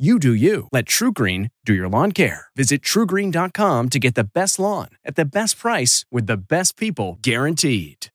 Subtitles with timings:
[0.00, 0.66] You do you.
[0.72, 2.46] Let TruGreen do your lawn care.
[2.56, 7.18] Visit trugreen.com to get the best lawn at the best price with the best people
[7.20, 8.06] guaranteed.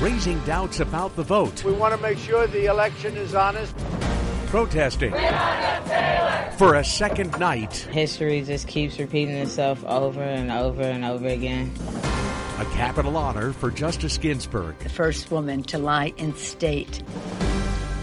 [0.00, 1.64] Raising doubts about the vote.
[1.64, 3.76] We want to make sure the election is honest.
[4.46, 5.10] Protesting
[6.56, 7.88] for a second night.
[7.90, 11.72] History just keeps repeating itself over and over and over again.
[12.60, 14.78] A Capitol honor for Justice Ginsburg.
[14.78, 17.02] The first woman to lie in state.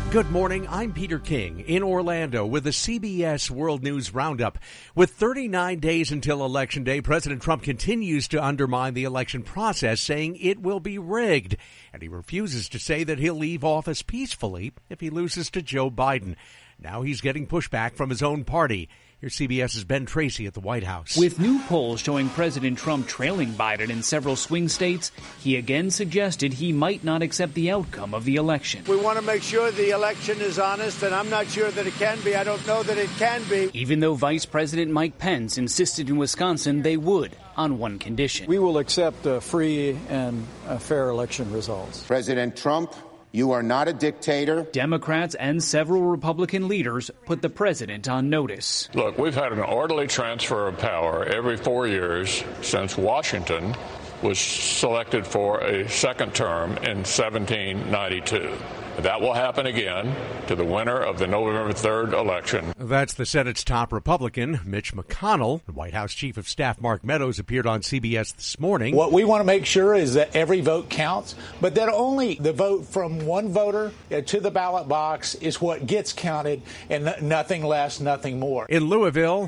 [0.09, 0.65] Good morning.
[0.69, 4.57] I'm Peter King in Orlando with the CBS World News Roundup.
[4.95, 10.37] With 39 days until Election Day, President Trump continues to undermine the election process, saying
[10.37, 11.57] it will be rigged.
[11.91, 15.91] And he refuses to say that he'll leave office peacefully if he loses to Joe
[15.91, 16.37] Biden.
[16.79, 18.87] Now he's getting pushback from his own party.
[19.19, 21.17] Here's CBS's Ben Tracy at the White House.
[21.17, 26.53] With new polls showing President Trump trailing Biden in several swing states, he again suggested
[26.53, 28.83] he might not accept the outcome of the election.
[28.87, 31.95] We want to make sure the election is honest, and I'm not sure that it
[31.95, 32.35] can be.
[32.35, 33.71] I don't know that it can be.
[33.73, 38.45] Even though Vice President Mike Pence insisted in Wisconsin they would, on one condition.
[38.45, 42.03] We will accept uh, free and uh, fair election results.
[42.03, 42.93] President Trump
[43.31, 44.63] you are not a dictator.
[44.71, 48.89] Democrats and several Republican leaders put the president on notice.
[48.93, 53.75] Look, we've had an orderly transfer of power every four years since Washington
[54.21, 58.57] was selected for a second term in 1792.
[58.99, 60.15] That will happen again
[60.47, 62.73] to the winner of the November 3rd election.
[62.79, 65.61] That's the Senate's top Republican, Mitch McConnell.
[65.67, 68.95] White House Chief of Staff Mark Meadows appeared on CBS this morning.
[68.95, 72.53] What we want to make sure is that every vote counts, but that only the
[72.53, 77.99] vote from one voter to the ballot box is what gets counted and nothing less,
[77.99, 78.65] nothing more.
[78.65, 79.47] In Louisville,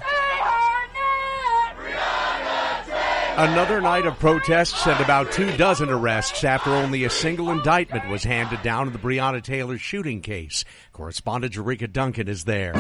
[3.40, 8.22] Another night of protests and about two dozen arrests after only a single indictment was
[8.22, 10.66] handed down in the Breonna Taylor shooting case.
[10.92, 12.74] Correspondent Jericka Duncan is there.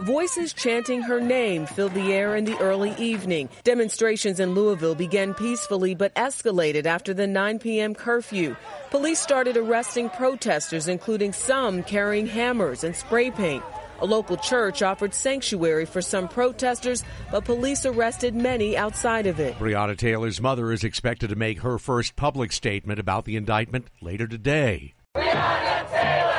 [0.00, 3.48] Voices chanting her name filled the air in the early evening.
[3.62, 7.94] Demonstrations in Louisville began peacefully but escalated after the 9 p.m.
[7.94, 8.56] curfew.
[8.90, 13.62] Police started arresting protesters, including some carrying hammers and spray paint.
[14.00, 19.58] A local church offered sanctuary for some protesters, but police arrested many outside of it.
[19.58, 24.26] Breonna Taylor's mother is expected to make her first public statement about the indictment later
[24.26, 24.94] today.
[25.16, 26.34] Breonna Taylor!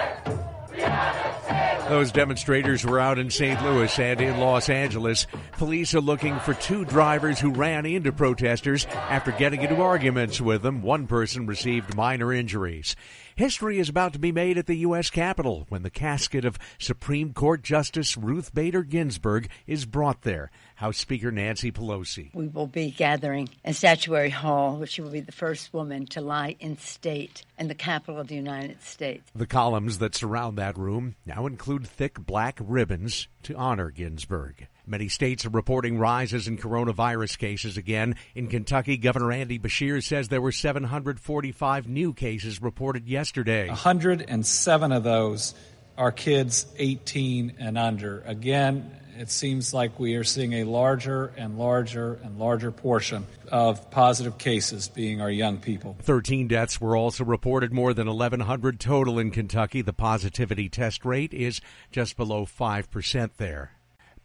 [1.88, 3.62] Those demonstrators were out in St.
[3.64, 5.28] Louis and in Los Angeles.
[5.52, 10.64] Police are looking for two drivers who ran into protesters after getting into arguments with
[10.64, 10.82] them.
[10.82, 12.96] One person received minor injuries.
[13.38, 15.10] History is about to be made at the U.S.
[15.10, 20.52] Capitol when the casket of Supreme Court Justice Ruth Bader Ginsburg is brought there.
[20.76, 22.34] House Speaker Nancy Pelosi.
[22.34, 26.22] We will be gathering in Statuary Hall, where she will be the first woman to
[26.22, 29.30] lie in state in the capital of the United States.
[29.36, 34.70] The columns that surround that room now include thick black ribbons to honor Ginsburg.
[34.88, 38.16] Many states are reporting rises in coronavirus cases again.
[38.36, 43.68] In Kentucky, Governor Andy Beshear says there were 745 new cases reported yesterday.
[43.68, 45.56] 107 of those
[45.98, 48.22] are kids 18 and under.
[48.26, 53.90] Again, it seems like we are seeing a larger and larger and larger portion of
[53.90, 55.96] positive cases being our young people.
[56.02, 59.82] 13 deaths were also reported, more than 1,100 total in Kentucky.
[59.82, 61.62] The positivity test rate is
[61.92, 63.72] just below 5% there.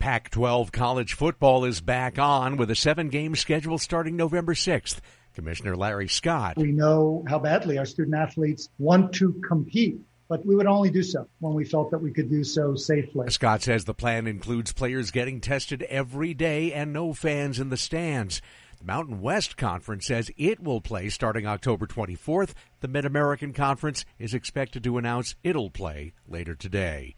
[0.01, 4.99] Pac 12 college football is back on with a seven game schedule starting November 6th.
[5.35, 6.57] Commissioner Larry Scott.
[6.57, 11.03] We know how badly our student athletes want to compete, but we would only do
[11.03, 13.29] so when we felt that we could do so safely.
[13.29, 17.77] Scott says the plan includes players getting tested every day and no fans in the
[17.77, 18.41] stands.
[18.79, 22.55] The Mountain West Conference says it will play starting October 24th.
[22.81, 27.17] The Mid American Conference is expected to announce it'll play later today.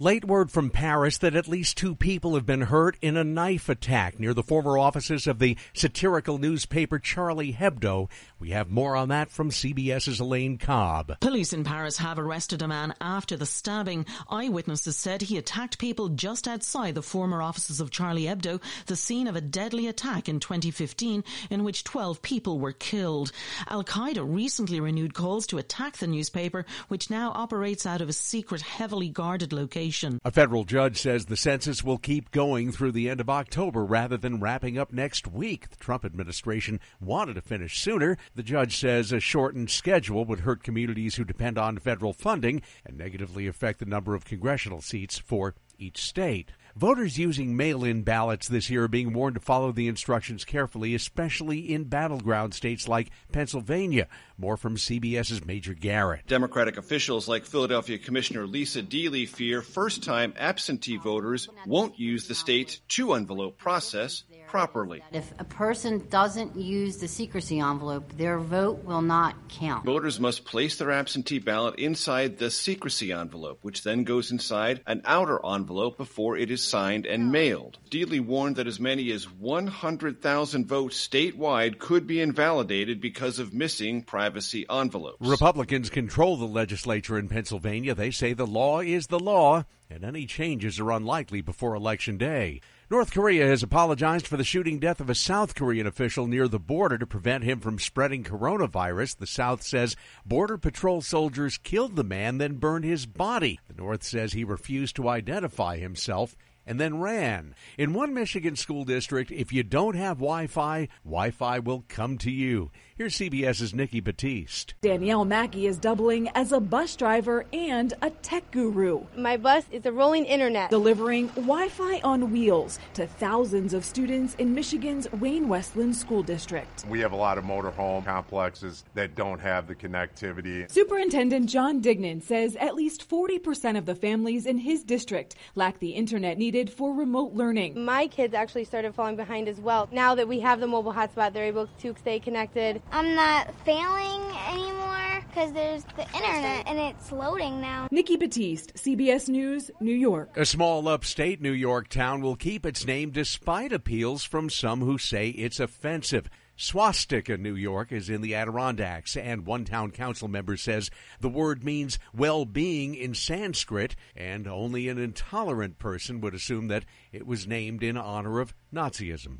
[0.00, 3.68] Late word from Paris that at least two people have been hurt in a knife
[3.68, 8.10] attack near the former offices of the satirical newspaper Charlie Hebdo.
[8.40, 11.20] We have more on that from CBS's Elaine Cobb.
[11.20, 14.04] Police in Paris have arrested a man after the stabbing.
[14.28, 19.28] Eyewitnesses said he attacked people just outside the former offices of Charlie Hebdo, the scene
[19.28, 23.30] of a deadly attack in 2015 in which 12 people were killed.
[23.68, 28.12] Al Qaeda recently renewed calls to attack the newspaper, which now operates out of a
[28.12, 29.83] secret, heavily guarded location.
[30.24, 34.16] A federal judge says the census will keep going through the end of October rather
[34.16, 35.68] than wrapping up next week.
[35.68, 38.16] The Trump administration wanted to finish sooner.
[38.34, 42.96] The judge says a shortened schedule would hurt communities who depend on federal funding and
[42.96, 46.52] negatively affect the number of congressional seats for each state.
[46.76, 50.92] Voters using mail in ballots this year are being warned to follow the instructions carefully,
[50.92, 54.08] especially in battleground states like Pennsylvania.
[54.36, 56.26] More from CBS's Major Garrett.
[56.26, 62.34] Democratic officials like Philadelphia Commissioner Lisa Deeley fear first time absentee voters won't use the
[62.34, 64.24] state's two envelope process
[64.54, 65.02] properly.
[65.10, 69.84] If a person doesn't use the secrecy envelope, their vote will not count.
[69.84, 75.02] Voters must place their absentee ballot inside the secrecy envelope, which then goes inside an
[75.06, 77.78] outer envelope before it is signed and mailed.
[77.90, 84.04] Deeley warned that as many as 100,000 votes statewide could be invalidated because of missing
[84.04, 85.16] privacy envelopes.
[85.18, 87.92] Republicans control the legislature in Pennsylvania.
[87.92, 92.60] They say the law is the law, and any changes are unlikely before Election Day.
[92.94, 96.60] North Korea has apologized for the shooting death of a South Korean official near the
[96.60, 99.16] border to prevent him from spreading coronavirus.
[99.16, 103.58] The South says Border Patrol soldiers killed the man, then burned his body.
[103.66, 107.54] The North says he refused to identify himself and then ran.
[107.78, 112.18] In one Michigan school district, if you don't have Wi Fi, Wi Fi will come
[112.18, 112.70] to you.
[112.96, 114.74] Here's CBS's Nikki Batiste.
[114.80, 119.04] Danielle Mackey is doubling as a bus driver and a tech guru.
[119.16, 124.34] My bus is a rolling internet, delivering Wi Fi on wheels to thousands of students
[124.36, 126.84] in Michigan's Wayne Westland School District.
[126.88, 130.70] We have a lot of motorhome complexes that don't have the connectivity.
[130.70, 135.90] Superintendent John Dignan says at least 40% of the families in his district lack the
[135.90, 137.84] internet needed for remote learning.
[137.84, 139.88] My kids actually started falling behind as well.
[139.90, 142.80] Now that we have the mobile hotspot, they're able to stay connected.
[142.92, 147.88] I'm not failing anymore because there's the internet and it's loading now.
[147.90, 150.36] Nikki Batiste, CBS News, New York.
[150.36, 154.96] A small upstate New York town will keep its name despite appeals from some who
[154.96, 156.30] say it's offensive.
[156.56, 160.90] Swastika, New York is in the Adirondacks, and one town council member says
[161.20, 166.84] the word means well being in Sanskrit, and only an intolerant person would assume that
[167.12, 169.38] it was named in honor of Nazism.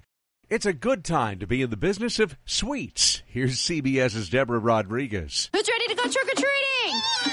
[0.50, 3.22] It's a good time to be in the business of sweets.
[3.26, 5.48] Here's CBS's Deborah Rodriguez.
[5.52, 6.33] Who's ready to go trick?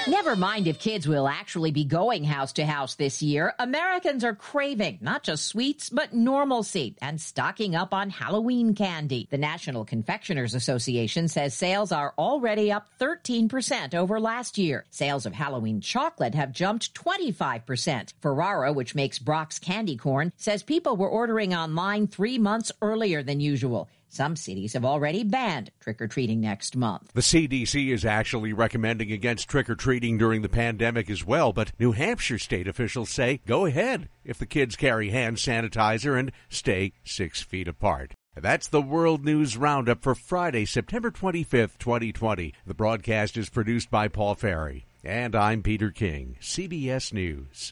[0.08, 3.54] Never mind if kids will actually be going house to house this year.
[3.60, 9.28] Americans are craving not just sweets, but normalcy and stocking up on Halloween candy.
[9.30, 14.86] The National Confectioners Association says sales are already up 13% over last year.
[14.90, 18.14] Sales of Halloween chocolate have jumped 25%.
[18.22, 23.40] Ferrara, which makes Brach's candy corn, says people were ordering online three months earlier than
[23.40, 23.88] usual.
[24.12, 27.14] Some cities have already banned trick or treating next month.
[27.14, 31.72] The CDC is actually recommending against trick or treating during the pandemic as well, but
[31.80, 36.92] New Hampshire state officials say go ahead if the kids carry hand sanitizer and stay
[37.06, 38.14] six feet apart.
[38.36, 42.54] That's the World News Roundup for Friday, September 25th, 2020.
[42.66, 44.88] The broadcast is produced by Paul Ferry.
[45.06, 47.72] And I'm Peter King, CBS News.